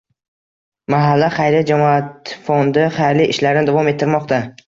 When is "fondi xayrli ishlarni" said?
2.49-3.67